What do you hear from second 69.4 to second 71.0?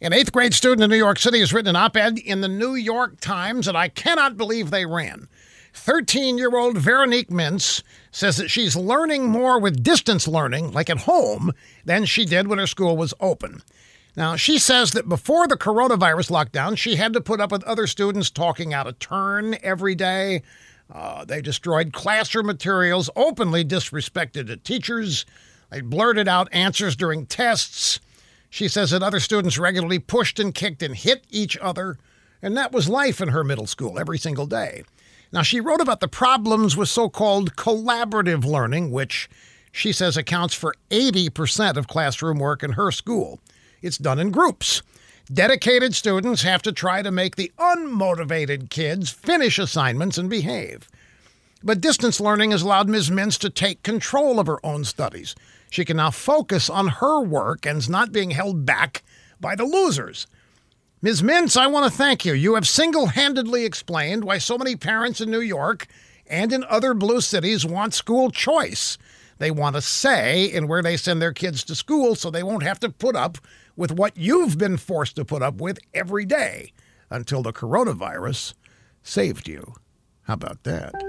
want a say in where they